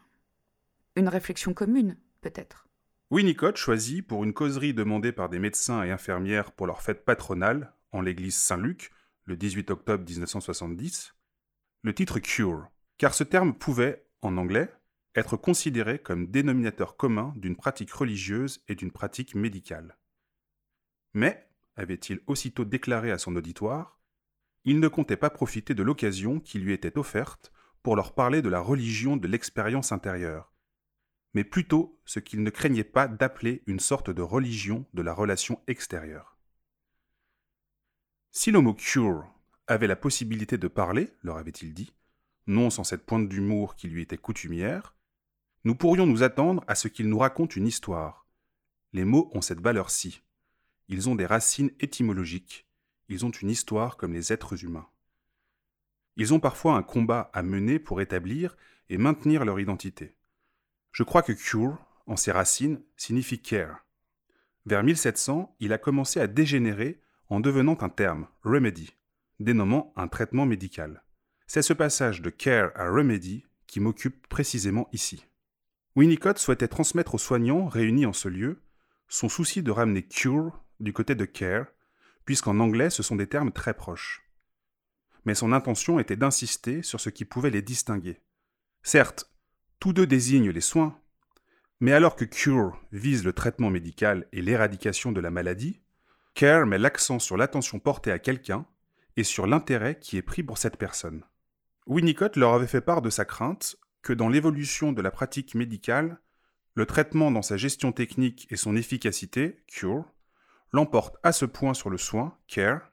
Une 0.96 1.08
réflexion 1.08 1.54
commune, 1.54 1.96
peut-être? 2.20 2.66
Winnicott 3.10 3.56
choisit, 3.56 4.06
pour 4.06 4.22
une 4.22 4.34
causerie 4.34 4.74
demandée 4.74 5.12
par 5.12 5.28
des 5.28 5.38
médecins 5.38 5.82
et 5.82 5.90
infirmières 5.90 6.52
pour 6.52 6.66
leur 6.66 6.82
fête 6.82 7.04
patronale, 7.04 7.72
en 7.92 8.02
l'église 8.02 8.36
Saint-Luc, 8.36 8.90
le 9.24 9.36
18 9.36 9.70
octobre 9.70 10.04
1970, 10.04 11.14
le 11.82 11.94
titre 11.94 12.18
Cure, 12.18 12.68
car 12.98 13.14
ce 13.14 13.24
terme 13.24 13.54
pouvait, 13.54 14.06
en 14.20 14.36
anglais, 14.36 14.70
être 15.14 15.36
considéré 15.36 15.98
comme 15.98 16.26
dénominateur 16.26 16.96
commun 16.96 17.32
d'une 17.36 17.56
pratique 17.56 17.92
religieuse 17.92 18.62
et 18.68 18.74
d'une 18.74 18.92
pratique 18.92 19.34
médicale. 19.34 19.98
Mais, 21.14 21.48
avait-il 21.76 22.20
aussitôt 22.26 22.64
déclaré 22.64 23.10
à 23.10 23.18
son 23.18 23.34
auditoire, 23.34 23.98
il 24.64 24.78
ne 24.78 24.88
comptait 24.88 25.16
pas 25.16 25.30
profiter 25.30 25.74
de 25.74 25.82
l'occasion 25.82 26.38
qui 26.38 26.58
lui 26.58 26.74
était 26.74 26.98
offerte 26.98 27.50
pour 27.82 27.96
leur 27.96 28.14
parler 28.14 28.42
de 28.42 28.50
la 28.50 28.60
religion 28.60 29.16
de 29.16 29.26
l'expérience 29.26 29.90
intérieure, 29.90 30.52
mais 31.32 31.44
plutôt 31.44 31.98
ce 32.04 32.18
qu'il 32.20 32.42
ne 32.42 32.50
craignait 32.50 32.84
pas 32.84 33.08
d'appeler 33.08 33.62
une 33.66 33.80
sorte 33.80 34.10
de 34.10 34.22
religion 34.22 34.84
de 34.92 35.00
la 35.00 35.14
relation 35.14 35.62
extérieure. 35.66 36.36
Si 38.32 38.50
le 38.50 38.60
mot 38.60 38.74
cure 38.74 39.26
avait 39.70 39.86
la 39.86 39.96
possibilité 39.96 40.58
de 40.58 40.68
parler, 40.68 41.10
leur 41.22 41.36
avait-il 41.36 41.72
dit, 41.72 41.92
non 42.46 42.70
sans 42.70 42.82
cette 42.82 43.06
pointe 43.06 43.28
d'humour 43.28 43.76
qui 43.76 43.88
lui 43.88 44.02
était 44.02 44.18
coutumière, 44.18 44.94
nous 45.64 45.76
pourrions 45.76 46.06
nous 46.06 46.22
attendre 46.24 46.64
à 46.66 46.74
ce 46.74 46.88
qu'il 46.88 47.08
nous 47.08 47.18
raconte 47.18 47.54
une 47.54 47.66
histoire. 47.66 48.26
Les 48.92 49.04
mots 49.04 49.30
ont 49.32 49.40
cette 49.40 49.60
valeur-ci. 49.60 50.22
Ils 50.88 51.08
ont 51.08 51.14
des 51.14 51.26
racines 51.26 51.70
étymologiques, 51.78 52.66
ils 53.08 53.24
ont 53.24 53.30
une 53.30 53.50
histoire 53.50 53.96
comme 53.96 54.12
les 54.12 54.32
êtres 54.32 54.64
humains. 54.64 54.88
Ils 56.16 56.34
ont 56.34 56.40
parfois 56.40 56.74
un 56.74 56.82
combat 56.82 57.30
à 57.32 57.42
mener 57.42 57.78
pour 57.78 58.00
établir 58.00 58.56
et 58.88 58.98
maintenir 58.98 59.44
leur 59.44 59.60
identité. 59.60 60.16
Je 60.90 61.04
crois 61.04 61.22
que 61.22 61.32
cure, 61.32 61.78
en 62.06 62.16
ses 62.16 62.32
racines, 62.32 62.82
signifie 62.96 63.40
care. 63.40 63.86
Vers 64.66 64.82
1700, 64.82 65.54
il 65.60 65.72
a 65.72 65.78
commencé 65.78 66.18
à 66.18 66.26
dégénérer 66.26 67.00
en 67.28 67.38
devenant 67.38 67.78
un 67.80 67.88
terme, 67.88 68.26
remedy, 68.42 68.92
dénommant 69.40 69.92
un 69.96 70.06
traitement 70.06 70.46
médical. 70.46 71.02
C'est 71.46 71.62
ce 71.62 71.72
passage 71.72 72.22
de 72.22 72.30
care 72.30 72.70
à 72.76 72.88
remedy 72.88 73.44
qui 73.66 73.80
m'occupe 73.80 74.26
précisément 74.28 74.88
ici. 74.92 75.26
Winnicott 75.96 76.38
souhaitait 76.38 76.68
transmettre 76.68 77.16
aux 77.16 77.18
soignants 77.18 77.66
réunis 77.66 78.06
en 78.06 78.12
ce 78.12 78.28
lieu 78.28 78.62
son 79.08 79.28
souci 79.28 79.62
de 79.62 79.72
ramener 79.72 80.02
cure 80.02 80.62
du 80.78 80.92
côté 80.92 81.16
de 81.16 81.24
care, 81.24 81.66
puisqu'en 82.24 82.60
anglais 82.60 82.90
ce 82.90 83.02
sont 83.02 83.16
des 83.16 83.26
termes 83.26 83.50
très 83.50 83.74
proches. 83.74 84.22
Mais 85.24 85.34
son 85.34 85.52
intention 85.52 85.98
était 85.98 86.16
d'insister 86.16 86.82
sur 86.82 87.00
ce 87.00 87.10
qui 87.10 87.24
pouvait 87.24 87.50
les 87.50 87.62
distinguer. 87.62 88.20
Certes, 88.82 89.30
tous 89.80 89.92
deux 89.92 90.06
désignent 90.06 90.50
les 90.50 90.60
soins, 90.60 90.98
mais 91.80 91.92
alors 91.92 92.14
que 92.14 92.24
cure 92.24 92.80
vise 92.92 93.24
le 93.24 93.32
traitement 93.32 93.70
médical 93.70 94.28
et 94.32 94.42
l'éradication 94.42 95.12
de 95.12 95.20
la 95.20 95.30
maladie, 95.30 95.80
care 96.34 96.66
met 96.66 96.78
l'accent 96.78 97.18
sur 97.18 97.36
l'attention 97.36 97.78
portée 97.78 98.12
à 98.12 98.18
quelqu'un 98.18 98.66
et 99.20 99.24
sur 99.24 99.46
l'intérêt 99.46 99.98
qui 99.98 100.16
est 100.16 100.22
pris 100.22 100.42
pour 100.42 100.56
cette 100.56 100.78
personne. 100.78 101.24
Winnicott 101.86 102.36
leur 102.36 102.54
avait 102.54 102.66
fait 102.66 102.80
part 102.80 103.02
de 103.02 103.10
sa 103.10 103.26
crainte 103.26 103.76
que 104.00 104.14
dans 104.14 104.30
l'évolution 104.30 104.92
de 104.92 105.02
la 105.02 105.10
pratique 105.10 105.54
médicale, 105.54 106.22
le 106.72 106.86
traitement 106.86 107.30
dans 107.30 107.42
sa 107.42 107.58
gestion 107.58 107.92
technique 107.92 108.46
et 108.50 108.56
son 108.56 108.76
efficacité, 108.76 109.62
cure, 109.66 110.10
l'emporte 110.72 111.18
à 111.22 111.32
ce 111.32 111.44
point 111.44 111.74
sur 111.74 111.90
le 111.90 111.98
soin, 111.98 112.38
care, 112.46 112.92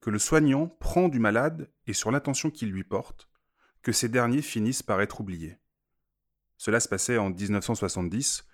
que 0.00 0.08
le 0.08 0.18
soignant 0.18 0.66
prend 0.66 1.10
du 1.10 1.18
malade 1.18 1.70
et 1.86 1.92
sur 1.92 2.10
l'attention 2.10 2.50
qu'il 2.50 2.70
lui 2.70 2.84
porte, 2.84 3.28
que 3.82 3.92
ces 3.92 4.08
derniers 4.08 4.40
finissent 4.40 4.82
par 4.82 5.02
être 5.02 5.20
oubliés. 5.20 5.58
Cela 6.56 6.80
se 6.80 6.88
passait 6.88 7.18
en 7.18 7.28
1970, 7.28 8.46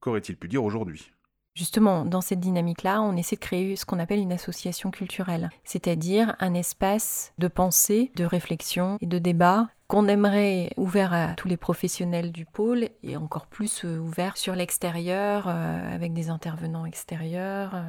qu'aurait-il 0.00 0.36
pu 0.36 0.48
dire 0.48 0.62
aujourd'hui? 0.62 1.14
Justement, 1.56 2.04
dans 2.04 2.20
cette 2.20 2.40
dynamique-là, 2.40 3.00
on 3.00 3.16
essaie 3.16 3.36
de 3.36 3.40
créer 3.40 3.76
ce 3.76 3.86
qu'on 3.86 3.98
appelle 3.98 4.18
une 4.18 4.32
association 4.32 4.90
culturelle, 4.90 5.48
c'est-à-dire 5.64 6.36
un 6.38 6.52
espace 6.52 7.32
de 7.38 7.48
pensée, 7.48 8.12
de 8.14 8.24
réflexion 8.24 8.98
et 9.00 9.06
de 9.06 9.18
débat 9.18 9.68
qu'on 9.88 10.06
aimerait 10.06 10.70
ouvert 10.76 11.14
à 11.14 11.28
tous 11.28 11.48
les 11.48 11.56
professionnels 11.56 12.30
du 12.30 12.44
pôle 12.44 12.90
et 13.02 13.16
encore 13.16 13.46
plus 13.46 13.86
euh, 13.86 13.98
ouvert 13.98 14.36
sur 14.36 14.54
l'extérieur 14.54 15.46
euh, 15.48 15.94
avec 15.94 16.12
des 16.12 16.28
intervenants 16.28 16.84
extérieurs, 16.84 17.82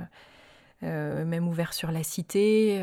euh, 0.83 1.25
même 1.25 1.50
ouvert 1.50 1.74
sur 1.74 1.91
la 1.91 2.03
cité. 2.03 2.81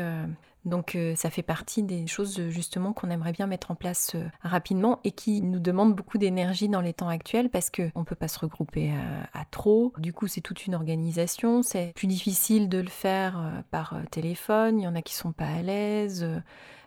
Donc 0.65 0.97
ça 1.15 1.29
fait 1.29 1.43
partie 1.43 1.83
des 1.83 2.07
choses 2.07 2.49
justement 2.49 2.91
qu'on 2.91 3.09
aimerait 3.09 3.31
bien 3.31 3.47
mettre 3.47 3.71
en 3.71 3.75
place 3.75 4.15
rapidement 4.41 4.99
et 5.03 5.11
qui 5.11 5.41
nous 5.41 5.59
demandent 5.59 5.95
beaucoup 5.95 6.17
d'énergie 6.17 6.69
dans 6.69 6.81
les 6.81 6.93
temps 6.93 7.07
actuels 7.07 7.49
parce 7.49 7.69
qu'on 7.69 7.99
ne 7.99 8.03
peut 8.03 8.15
pas 8.15 8.27
se 8.27 8.39
regrouper 8.39 8.91
à, 9.33 9.45
trop. 9.45 9.93
Du 9.97 10.11
coup 10.11 10.27
c'est 10.27 10.41
toute 10.41 10.65
une 10.65 10.75
organisation, 10.75 11.61
c'est 11.61 11.93
plus 11.95 12.07
difficile 12.07 12.67
de 12.67 12.79
le 12.79 12.89
faire 12.89 13.63
par 13.69 13.95
téléphone, 14.09 14.79
il 14.79 14.83
y 14.83 14.87
en 14.87 14.95
a 14.95 15.01
qui 15.01 15.13
sont 15.13 15.31
pas 15.31 15.47
à 15.47 15.61
l'aise. 15.61 16.27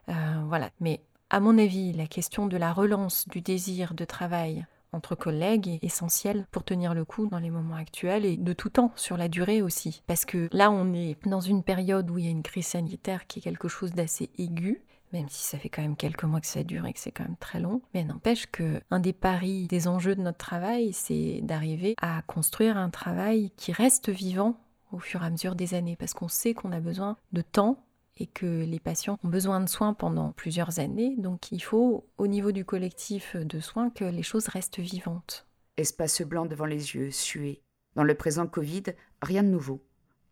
voilà, 0.06 0.70
mais 0.80 1.00
à 1.30 1.40
mon 1.40 1.58
avis, 1.58 1.92
la 1.92 2.06
question 2.06 2.46
de 2.46 2.56
la 2.56 2.72
relance 2.72 3.28
du 3.28 3.42
désir 3.42 3.92
de 3.92 4.04
travail 4.06 4.66
entre 4.92 5.14
collègues 5.14 5.68
est 5.68 5.84
essentielle 5.84 6.46
pour 6.50 6.64
tenir 6.64 6.94
le 6.94 7.04
coup 7.04 7.26
dans 7.26 7.38
les 7.38 7.50
moments 7.50 7.76
actuels 7.76 8.24
et 8.24 8.36
de 8.36 8.52
tout 8.52 8.70
temps, 8.70 8.92
sur 8.96 9.16
la 9.16 9.28
durée 9.28 9.62
aussi. 9.62 10.02
Parce 10.06 10.24
que 10.24 10.48
là, 10.52 10.70
on 10.70 10.92
est 10.92 11.16
dans 11.26 11.40
une 11.40 11.62
période 11.62 12.10
où 12.10 12.18
il 12.18 12.24
y 12.24 12.28
a 12.28 12.30
une 12.30 12.42
crise 12.42 12.66
sanitaire 12.66 13.26
qui 13.26 13.38
est 13.38 13.42
quelque 13.42 13.68
chose 13.68 13.92
d'assez 13.92 14.30
aigu, 14.38 14.82
même 15.12 15.28
si 15.28 15.42
ça 15.42 15.58
fait 15.58 15.68
quand 15.68 15.82
même 15.82 15.96
quelques 15.96 16.24
mois 16.24 16.40
que 16.40 16.46
ça 16.46 16.64
dure 16.64 16.86
et 16.86 16.92
que 16.92 17.00
c'est 17.00 17.12
quand 17.12 17.24
même 17.24 17.36
très 17.36 17.60
long. 17.60 17.80
Mais 17.94 18.04
n'empêche 18.04 18.46
que 18.46 18.80
un 18.90 19.00
des 19.00 19.12
paris, 19.12 19.66
des 19.66 19.88
enjeux 19.88 20.14
de 20.14 20.22
notre 20.22 20.38
travail, 20.38 20.92
c'est 20.92 21.40
d'arriver 21.42 21.94
à 22.00 22.22
construire 22.22 22.76
un 22.76 22.90
travail 22.90 23.50
qui 23.56 23.72
reste 23.72 24.10
vivant 24.10 24.58
au 24.92 24.98
fur 24.98 25.22
et 25.22 25.26
à 25.26 25.30
mesure 25.30 25.54
des 25.54 25.74
années, 25.74 25.96
parce 25.96 26.14
qu'on 26.14 26.28
sait 26.28 26.54
qu'on 26.54 26.72
a 26.72 26.80
besoin 26.80 27.16
de 27.32 27.42
temps 27.42 27.84
et 28.18 28.26
que 28.26 28.64
les 28.64 28.80
patients 28.80 29.18
ont 29.24 29.28
besoin 29.28 29.60
de 29.60 29.68
soins 29.68 29.94
pendant 29.94 30.32
plusieurs 30.32 30.78
années. 30.80 31.14
Donc 31.16 31.50
il 31.52 31.62
faut, 31.62 32.06
au 32.18 32.26
niveau 32.26 32.52
du 32.52 32.64
collectif 32.64 33.36
de 33.36 33.60
soins, 33.60 33.90
que 33.90 34.04
les 34.04 34.22
choses 34.22 34.48
restent 34.48 34.80
vivantes. 34.80 35.46
Espace 35.76 36.22
blanc 36.22 36.46
devant 36.46 36.66
les 36.66 36.94
yeux, 36.94 37.10
sué. 37.10 37.62
Dans 37.94 38.04
le 38.04 38.14
présent 38.14 38.46
Covid, 38.46 38.82
rien 39.22 39.42
de 39.42 39.48
nouveau. 39.48 39.84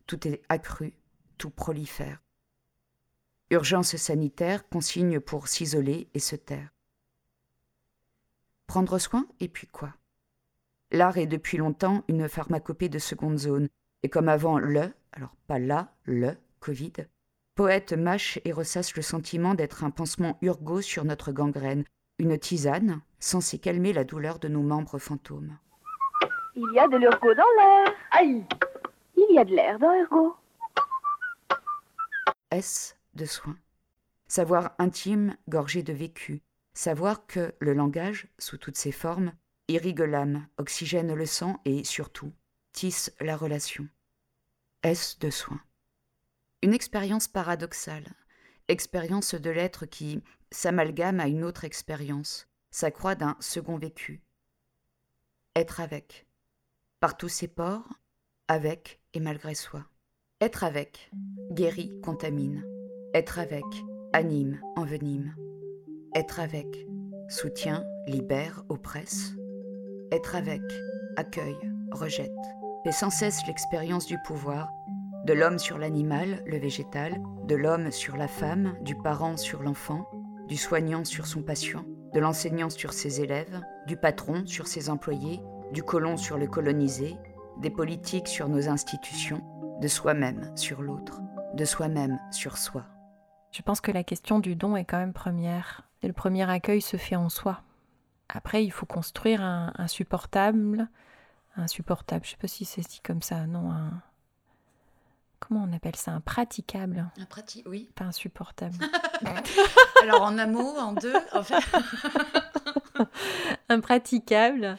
Tout 0.07 0.27
est 0.27 0.43
accru, 0.49 0.95
tout 1.39 1.51
prolifère. 1.51 2.21
Urgence 3.51 3.97
sanitaire, 3.97 4.69
consigne 4.69 5.21
pour 5.21 5.47
s'isoler 5.47 6.09
et 6.15 6.19
se 6.19 6.35
taire. 6.35 6.71
Prendre 8.67 8.99
soin, 8.99 9.27
et 9.39 9.49
puis 9.49 9.69
quoi? 9.69 9.95
L'art 10.91 11.17
est 11.19 11.27
depuis 11.27 11.57
longtemps 11.57 12.05
une 12.09 12.29
pharmacopée 12.29 12.89
de 12.89 12.99
seconde 12.99 13.39
zone, 13.39 13.69
et 14.03 14.09
comme 14.09 14.29
avant 14.29 14.59
le, 14.59 14.93
alors 15.13 15.35
pas 15.47 15.61
là, 15.61 15.95
le 16.05 16.37
Covid, 16.59 16.93
Poète 17.57 17.95
mâche 17.95 18.39
et 18.45 18.53
ressasse 18.53 18.95
le 18.97 19.03
sentiment 19.03 19.55
d'être 19.55 19.83
un 19.83 19.91
pansement 19.91 20.37
urgo 20.43 20.83
sur 20.83 21.07
notre 21.07 21.33
gangrène, 21.33 21.85
une 22.19 22.39
tisane 22.39 23.01
censée 23.19 23.59
calmer 23.59 23.95
la 23.95 24.05
douleur 24.05 24.39
de 24.39 24.49
nos 24.49 24.61
membres 24.61 24.99
fantômes. 24.99 25.59
Il 26.55 26.71
y 26.75 26.79
a 26.79 26.87
de 26.87 26.99
l'urgo 26.99 27.33
dans 27.35 27.43
l'air. 27.57 27.95
Aïe 28.11 28.45
Il 29.17 29.35
y 29.35 29.39
a 29.39 29.45
de 29.47 29.55
l'air 29.55 29.79
dans 29.79 29.91
l'urgo. 29.91 30.37
Est-ce 32.51 32.93
de 33.15 33.25
soin 33.25 33.57
Savoir 34.29 34.75
intime, 34.79 35.35
gorgé 35.49 35.83
de 35.83 35.95
vécu. 35.95 36.43
Savoir 36.75 37.27
que 37.27 37.55
le 37.61 37.73
langage, 37.73 38.29
sous 38.39 38.59
toutes 38.59 38.77
ses 38.77 38.93
formes, 38.93 39.33
irrigue 39.69 40.01
l'âme, 40.01 40.47
oxygène 40.59 41.15
le 41.15 41.27
sang 41.27 41.63
et, 41.65 41.85
surtout, 41.85 42.33
tisse 42.73 43.15
la 43.19 43.35
relation. 43.35 43.89
Est-ce 44.83 45.19
de 45.21 45.31
soin 45.31 45.59
une 46.67 46.75
expérience 46.75 47.29
paradoxale, 47.29 48.13
expérience 48.67 49.37
de 49.37 49.51
l'être 49.51 49.87
qui 49.87 50.21
s'amalgame 50.51 51.21
à 51.21 51.29
une 51.29 51.45
autre 51.45 51.63
expérience, 51.63 52.49
s'accroît 52.73 53.15
d'un 53.15 53.37
second 53.39 53.79
vécu. 53.79 54.21
Être 55.55 55.81
avec, 55.81 56.27
par 56.99 57.17
tous 57.17 57.29
ses 57.29 57.47
ports, 57.47 57.89
avec 58.49 58.99
et 59.15 59.21
malgré 59.21 59.55
soi. 59.55 59.85
Être 60.41 60.65
avec, 60.65 61.09
guérit, 61.53 62.01
contamine. 62.01 62.67
Être 63.15 63.39
avec, 63.39 63.65
anime, 64.13 64.61
envenime. 64.75 65.37
Être 66.17 66.41
avec, 66.41 66.67
soutient, 67.29 67.85
libère, 68.09 68.65
oppresse. 68.69 69.35
Être 70.11 70.35
avec, 70.35 70.63
accueille, 71.17 71.61
rejette, 71.93 72.33
fait 72.83 72.91
sans 72.91 73.11
cesse 73.11 73.47
l'expérience 73.47 74.07
du 74.07 74.19
pouvoir 74.25 74.69
de 75.27 75.33
l'homme 75.33 75.59
sur 75.59 75.77
l'animal, 75.77 76.41
le 76.47 76.57
végétal, 76.57 77.21
de 77.49 77.57
l'homme 77.57 77.91
sur 77.91 78.17
la 78.17 78.29
femme, 78.29 78.77
du 78.83 78.95
parent 78.95 79.37
sur 79.37 79.61
l'enfant, 79.61 80.09
du 80.47 80.57
soignant 80.57 81.05
sur 81.05 81.27
son 81.27 81.43
patient, 81.43 81.85
de 82.15 82.21
l'enseignant 82.21 82.71
sur 82.71 82.93
ses 82.93 83.21
élèves, 83.21 83.61
du 83.89 83.97
patron 83.97 84.47
sur 84.47 84.69
ses 84.69 84.89
employés, 84.89 85.41
du 85.73 85.83
colon 85.83 86.17
sur 86.17 86.39
le 86.39 86.47
colonisé, 86.47 87.17
des 87.61 87.71
politiques 87.71 88.29
sur 88.29 88.49
nos 88.49 88.69
institutions, 88.69 89.43
de 89.81 89.89
soi-même 89.89 90.53
sur 90.57 90.81
l'autre, 90.81 91.21
de 91.55 91.65
soi-même 91.65 92.21
sur 92.31 92.57
soi. 92.57 92.85
Je 93.51 93.63
pense 93.63 93.81
que 93.81 93.91
la 93.91 94.05
question 94.05 94.39
du 94.39 94.55
don 94.55 94.77
est 94.77 94.85
quand 94.85 94.99
même 94.99 95.13
première. 95.13 95.89
Le 96.05 96.13
premier 96.13 96.49
accueil 96.49 96.81
se 96.81 96.99
fait 96.99 97.17
en 97.17 97.31
soi. 97.31 97.63
Après, 98.29 98.65
il 98.65 98.71
faut 98.71 98.87
construire 98.87 99.43
un, 99.43 99.73
un 99.75 99.89
supportable, 99.89 100.89
un 101.57 101.67
supportable, 101.67 102.25
je 102.25 102.29
ne 102.29 102.31
sais 102.35 102.41
pas 102.41 102.47
si 102.47 102.65
c'est 102.65 102.83
dit 102.83 103.01
comme 103.03 103.23
ça, 103.23 103.45
non, 103.49 103.73
comment 105.39 105.67
on 105.69 105.73
appelle 105.73 105.97
ça? 105.97 106.13
Un 106.13 106.21
praticable? 106.21 107.11
Un 107.19 107.25
pratique, 107.25 107.67
oui. 107.69 107.91
Pas 107.95 108.05
insupportable. 108.05 108.77
Alors 110.03 110.23
en 110.23 110.39
un 110.39 110.47
mot, 110.47 110.77
en 110.79 110.93
deux 110.93 111.15
Un 113.69 113.81
praticable. 113.81 114.79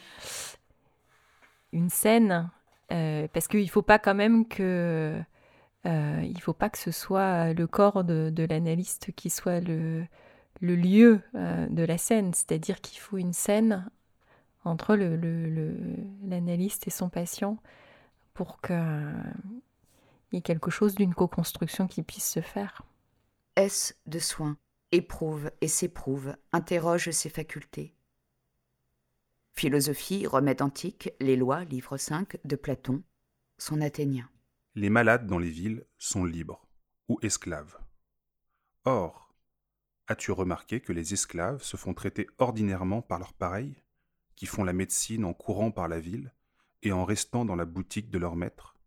Une 1.72 1.90
scène. 1.90 2.50
Euh, 2.90 3.28
parce 3.32 3.48
qu'il 3.48 3.62
ne 3.62 3.66
faut 3.68 3.82
pas 3.82 3.98
quand 3.98 4.14
même 4.14 4.46
que. 4.46 5.20
Euh, 5.86 6.20
il 6.24 6.40
faut 6.40 6.54
pas 6.54 6.70
que 6.70 6.78
ce 6.78 6.90
soit 6.90 7.52
le 7.52 7.66
corps 7.66 8.02
de, 8.02 8.46
l'analyste 8.48 9.12
qui 9.12 9.30
soit 9.30 9.60
le, 9.60 10.04
le 10.60 10.74
lieu 10.74 11.20
euh, 11.34 11.66
de 11.68 11.84
la 11.84 11.98
scène. 11.98 12.34
C'est-à-dire 12.34 12.80
qu'il 12.80 12.98
faut 12.98 13.16
une 13.16 13.32
scène 13.32 13.88
entre 14.64 14.96
l'analyste 14.96 16.84
le, 16.84 16.88
et 16.88 16.90
son 16.90 17.08
patient 17.08 17.58
pour 18.34 18.60
que 18.60 18.74
il 20.30 20.36
y 20.36 20.38
a 20.38 20.42
quelque 20.42 20.70
chose 20.70 20.94
d'une 20.94 21.14
co-construction 21.14 21.86
qui 21.86 22.02
puisse 22.02 22.28
se 22.28 22.40
faire. 22.40 22.82
Est-ce 23.56 23.94
de 24.06 24.18
soin 24.18 24.56
Éprouve 24.90 25.50
et 25.60 25.68
s'éprouve, 25.68 26.34
interroge 26.52 27.10
ses 27.10 27.28
facultés. 27.28 27.94
Philosophie, 29.52 30.26
remède 30.26 30.62
antique, 30.62 31.10
les 31.20 31.36
lois, 31.36 31.64
livre 31.64 31.96
5 31.96 32.38
de 32.44 32.56
Platon, 32.56 33.02
son 33.58 33.80
athénien. 33.80 34.30
Les 34.74 34.88
malades 34.88 35.26
dans 35.26 35.38
les 35.38 35.50
villes 35.50 35.84
sont 35.98 36.24
libres 36.24 36.66
ou 37.08 37.18
esclaves. 37.22 37.76
Or, 38.84 39.34
as-tu 40.06 40.30
remarqué 40.32 40.80
que 40.80 40.92
les 40.92 41.12
esclaves 41.12 41.62
se 41.62 41.76
font 41.76 41.92
traiter 41.92 42.26
ordinairement 42.38 43.02
par 43.02 43.18
leurs 43.18 43.34
pareils, 43.34 43.82
qui 44.36 44.46
font 44.46 44.64
la 44.64 44.72
médecine 44.72 45.24
en 45.24 45.34
courant 45.34 45.72
par 45.72 45.88
la 45.88 46.00
ville 46.00 46.32
et 46.82 46.92
en 46.92 47.04
restant 47.04 47.44
dans 47.44 47.56
la 47.56 47.66
boutique 47.66 48.08
de 48.08 48.18
leur 48.18 48.36
maître? 48.36 48.77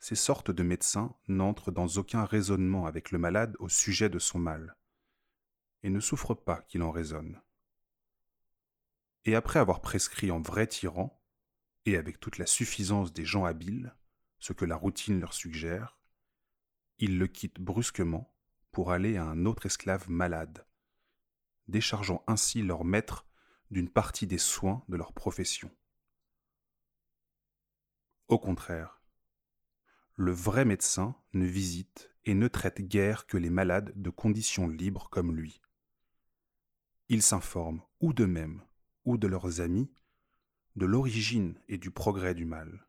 Ces 0.00 0.14
sortes 0.14 0.50
de 0.50 0.62
médecins 0.62 1.14
n'entrent 1.26 1.72
dans 1.72 1.88
aucun 1.96 2.24
raisonnement 2.24 2.86
avec 2.86 3.10
le 3.10 3.18
malade 3.18 3.56
au 3.58 3.68
sujet 3.68 4.08
de 4.08 4.18
son 4.18 4.38
mal, 4.38 4.76
et 5.82 5.90
ne 5.90 6.00
souffrent 6.00 6.34
pas 6.34 6.62
qu'il 6.62 6.82
en 6.82 6.90
raisonne. 6.90 7.40
Et 9.24 9.34
après 9.34 9.58
avoir 9.58 9.80
prescrit 9.80 10.30
en 10.30 10.40
vrai 10.40 10.66
tyran, 10.66 11.20
et 11.84 11.96
avec 11.96 12.20
toute 12.20 12.38
la 12.38 12.46
suffisance 12.46 13.12
des 13.12 13.24
gens 13.24 13.44
habiles, 13.44 13.94
ce 14.38 14.52
que 14.52 14.64
la 14.64 14.76
routine 14.76 15.20
leur 15.20 15.34
suggère, 15.34 15.98
ils 16.98 17.18
le 17.18 17.26
quittent 17.26 17.60
brusquement 17.60 18.32
pour 18.72 18.92
aller 18.92 19.16
à 19.16 19.24
un 19.24 19.46
autre 19.46 19.66
esclave 19.66 20.08
malade, 20.10 20.66
déchargeant 21.66 22.22
ainsi 22.26 22.62
leur 22.62 22.84
maître 22.84 23.26
d'une 23.70 23.88
partie 23.88 24.26
des 24.26 24.38
soins 24.38 24.84
de 24.88 24.96
leur 24.96 25.12
profession. 25.12 25.70
Au 28.28 28.38
contraire, 28.38 28.97
le 30.20 30.32
vrai 30.32 30.64
médecin 30.64 31.14
ne 31.32 31.46
visite 31.46 32.10
et 32.24 32.34
ne 32.34 32.48
traite 32.48 32.80
guère 32.80 33.28
que 33.28 33.36
les 33.36 33.50
malades 33.50 33.92
de 33.94 34.10
conditions 34.10 34.66
libres 34.66 35.08
comme 35.10 35.32
lui. 35.32 35.62
Il 37.08 37.22
s'informe 37.22 37.82
ou 38.00 38.12
d'eux-mêmes 38.12 38.60
ou 39.04 39.16
de 39.16 39.28
leurs 39.28 39.60
amis 39.60 39.88
de 40.74 40.86
l'origine 40.86 41.54
et 41.68 41.78
du 41.78 41.92
progrès 41.92 42.34
du 42.34 42.44
mal. 42.44 42.88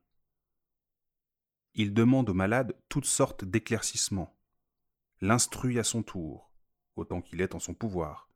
Il 1.76 1.94
demande 1.94 2.32
aux 2.32 2.34
malades 2.34 2.76
toutes 2.90 3.06
sortes 3.06 3.46
d'éclaircissements, 3.46 4.36
l'instruit 5.22 5.78
à 5.78 5.84
son 5.84 6.02
tour, 6.02 6.52
autant 6.96 7.22
qu'il 7.22 7.42
est 7.42 7.54
en 7.54 7.60
son 7.60 7.76
pouvoir, 7.76 8.28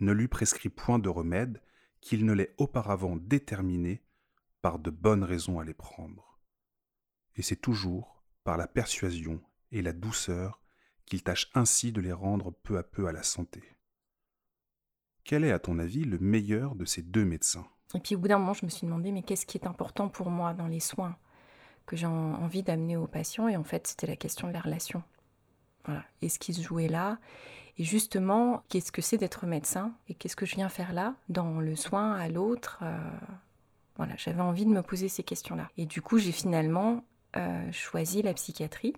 ne 0.00 0.10
lui 0.10 0.26
prescrit 0.26 0.68
point 0.68 0.98
de 0.98 1.08
remède 1.08 1.62
qu'il 2.00 2.24
ne 2.24 2.32
l'ait 2.32 2.56
auparavant 2.58 3.14
déterminé 3.14 4.02
par 4.62 4.80
de 4.80 4.90
bonnes 4.90 5.24
raisons 5.24 5.60
à 5.60 5.64
les 5.64 5.74
prendre. 5.74 6.29
Et 7.36 7.42
c'est 7.42 7.56
toujours 7.56 8.22
par 8.44 8.56
la 8.56 8.66
persuasion 8.66 9.40
et 9.72 9.82
la 9.82 9.92
douceur 9.92 10.60
qu'il 11.06 11.22
tâche 11.22 11.50
ainsi 11.54 11.92
de 11.92 12.00
les 12.00 12.12
rendre 12.12 12.50
peu 12.50 12.78
à 12.78 12.82
peu 12.82 13.06
à 13.06 13.12
la 13.12 13.22
santé. 13.22 13.62
Quel 15.24 15.44
est, 15.44 15.52
à 15.52 15.58
ton 15.58 15.78
avis, 15.78 16.04
le 16.04 16.18
meilleur 16.18 16.74
de 16.74 16.84
ces 16.84 17.02
deux 17.02 17.24
médecins? 17.24 17.66
Et 17.94 18.00
puis 18.00 18.14
au 18.14 18.18
bout 18.18 18.28
d'un 18.28 18.38
moment, 18.38 18.54
je 18.54 18.64
me 18.64 18.70
suis 18.70 18.86
demandé, 18.86 19.12
mais 19.12 19.22
qu'est-ce 19.22 19.46
qui 19.46 19.58
est 19.58 19.66
important 19.66 20.08
pour 20.08 20.30
moi 20.30 20.54
dans 20.54 20.66
les 20.66 20.80
soins 20.80 21.16
que 21.86 21.96
j'ai 21.96 22.06
envie 22.06 22.62
d'amener 22.62 22.96
aux 22.96 23.06
patients? 23.06 23.48
Et 23.48 23.56
en 23.56 23.64
fait, 23.64 23.86
c'était 23.86 24.06
la 24.06 24.16
question 24.16 24.48
de 24.48 24.52
la 24.52 24.60
relation. 24.60 25.02
Voilà. 25.84 26.04
Et 26.22 26.28
ce 26.28 26.38
qui 26.38 26.54
se 26.54 26.62
jouait 26.62 26.88
là? 26.88 27.18
Et 27.78 27.84
justement, 27.84 28.62
qu'est-ce 28.68 28.92
que 28.92 29.02
c'est 29.02 29.18
d'être 29.18 29.46
médecin? 29.46 29.94
Et 30.08 30.14
qu'est-ce 30.14 30.36
que 30.36 30.46
je 30.46 30.56
viens 30.56 30.68
faire 30.68 30.92
là, 30.92 31.14
dans 31.28 31.60
le 31.60 31.76
soin 31.76 32.14
à 32.14 32.28
l'autre? 32.28 32.78
Euh, 32.82 33.10
Voilà, 33.96 34.14
j'avais 34.16 34.40
envie 34.40 34.64
de 34.64 34.70
me 34.70 34.82
poser 34.82 35.08
ces 35.08 35.22
questions-là. 35.22 35.68
Et 35.76 35.86
du 35.86 36.00
coup, 36.00 36.18
j'ai 36.18 36.32
finalement 36.32 37.04
euh, 37.36 37.72
choisi 37.72 38.22
la 38.22 38.34
psychiatrie. 38.34 38.94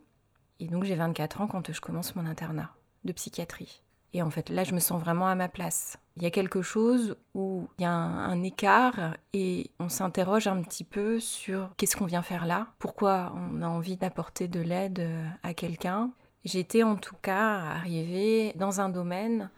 Et 0.60 0.66
donc, 0.66 0.84
j'ai 0.84 0.94
24 0.94 1.40
ans 1.40 1.46
quand 1.46 1.72
je 1.72 1.80
commence 1.80 2.14
mon 2.16 2.26
internat 2.26 2.70
de 3.04 3.12
psychiatrie. 3.12 3.82
Et 4.14 4.22
en 4.22 4.30
fait, 4.30 4.50
là, 4.50 4.64
je 4.64 4.74
me 4.74 4.80
sens 4.80 5.00
vraiment 5.00 5.26
à 5.26 5.34
ma 5.34 5.48
place. 5.48 5.96
Il 6.16 6.22
y 6.22 6.26
a 6.26 6.30
quelque 6.30 6.60
chose 6.60 7.16
où 7.34 7.68
il 7.78 7.82
y 7.82 7.84
a 7.86 7.90
un, 7.90 8.42
écart 8.42 9.16
et 9.32 9.70
on 9.78 9.88
s'interroge 9.88 10.46
un 10.46 10.60
petit 10.62 10.84
peu 10.84 11.18
sur 11.18 11.70
qu'est-ce 11.76 11.96
qu'on 11.96 12.04
vient 12.04 12.22
faire 12.22 12.44
là, 12.44 12.66
pourquoi 12.78 13.34
on 13.34 13.62
a 13.62 13.66
envie 13.66 13.96
d'apporter 13.96 14.48
de 14.48 14.60
l'aide 14.60 15.08
à 15.42 15.54
quelqu'un. 15.54 16.10
J'étais 16.44 16.82
en 16.82 16.96
tout 16.96 17.16
cas 17.22 17.60
arrivée 17.60 18.52
dans 18.56 18.82
un 18.82 18.90
domaine 18.90 19.48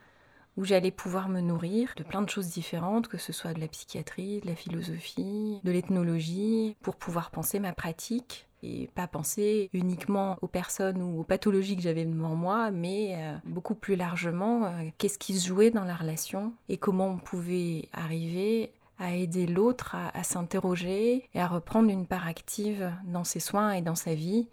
où 0.57 0.63
j'allais 0.63 0.91
pouvoir 0.91 1.29
me 1.29 1.41
nourrir 1.41 1.93
de 1.97 2.03
plein 2.03 2.21
de 2.21 2.29
choses 2.29 2.47
différentes, 2.47 3.07
que 3.07 3.17
ce 3.17 3.33
soit 3.33 3.53
de 3.53 3.59
la 3.59 3.67
psychiatrie, 3.67 4.39
de 4.41 4.47
la 4.47 4.55
philosophie, 4.55 5.59
de 5.63 5.71
l'ethnologie, 5.71 6.75
pour 6.81 6.95
pouvoir 6.95 7.31
penser 7.31 7.59
ma 7.59 7.73
pratique 7.73 8.47
et 8.63 8.89
pas 8.95 9.07
penser 9.07 9.69
uniquement 9.73 10.37
aux 10.41 10.47
personnes 10.47 11.01
ou 11.01 11.19
aux 11.19 11.23
pathologies 11.23 11.75
que 11.75 11.83
j'avais 11.83 12.05
devant 12.05 12.35
moi, 12.35 12.71
mais 12.71 13.15
euh, 13.17 13.35
beaucoup 13.45 13.75
plus 13.75 13.95
largement 13.95 14.65
euh, 14.65 14.89
qu'est-ce 14.97 15.19
qui 15.19 15.37
se 15.37 15.47
jouait 15.47 15.71
dans 15.71 15.83
la 15.83 15.95
relation 15.95 16.53
et 16.69 16.77
comment 16.77 17.09
on 17.09 17.17
pouvait 17.17 17.89
arriver 17.93 18.71
à 18.97 19.13
aider 19.13 19.45
l'autre 19.45 19.95
à, 20.13 20.23
s'interroger 20.23 21.29
et 21.33 21.39
à 21.41 21.47
reprendre 21.47 21.89
une 21.89 22.07
part 22.07 22.27
active 22.27 22.93
dans 23.03 23.25
ses 23.25 23.41
soins 23.41 23.73
et 23.73 23.81
dans 23.81 23.95
sa 23.95 24.15
vie 24.15 24.47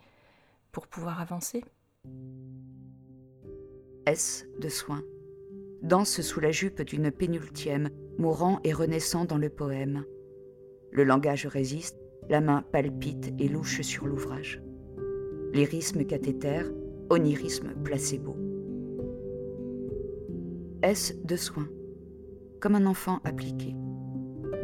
pour 0.73 0.89
pouvoir 0.89 1.21
avancer. 1.21 1.65
S 4.05 4.45
de 4.59 4.69
soins 4.69 5.05
danse 5.83 6.21
sous 6.21 6.41
la 6.41 6.51
jupe 6.51 6.83
d'une 6.83 7.11
pénultième, 7.11 7.91
mourant 8.19 8.61
et 8.65 8.73
renaissant 8.73 9.25
dans 9.25 9.39
le 9.39 9.49
poème. 9.49 10.05
Le 10.93 11.05
langage 11.05 11.47
résiste, 11.47 11.99
la 12.29 12.41
main 12.41 12.63
palpite 12.73 13.33
et 13.39 13.49
louche 13.49 13.81
sur 13.83 14.07
l'ouvrage. 14.07 14.63
Lyrisme 15.53 16.05
cathéter, 16.05 16.63
onirisme 17.11 17.75
placebo. 17.83 18.37
S 20.83 21.15
de 21.25 21.37
soin, 21.37 21.69
comme 22.61 22.75
un 22.75 22.87
enfant 22.87 23.21
appliqué. 23.25 23.75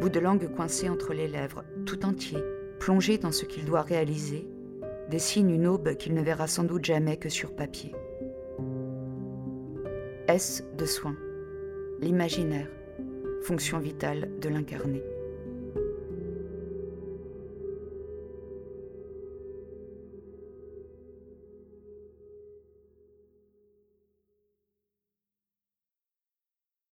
Bout 0.01 0.09
de 0.09 0.19
langue 0.19 0.49
coincé 0.55 0.89
entre 0.89 1.13
les 1.13 1.27
lèvres, 1.27 1.63
tout 1.85 2.05
entier, 2.05 2.39
plongé 2.79 3.17
dans 3.17 3.31
ce 3.31 3.45
qu'il 3.45 3.65
doit 3.65 3.81
réaliser, 3.81 4.47
dessine 5.09 5.49
une 5.49 5.67
aube 5.67 5.95
qu'il 5.95 6.13
ne 6.13 6.21
verra 6.21 6.47
sans 6.47 6.63
doute 6.63 6.85
jamais 6.85 7.17
que 7.17 7.29
sur 7.29 7.55
papier. 7.55 7.93
S 10.29 10.63
de 10.77 10.85
soin, 10.85 11.15
l'imaginaire, 11.99 12.69
fonction 13.41 13.79
vitale 13.79 14.29
de 14.39 14.47
l'incarné. 14.47 15.01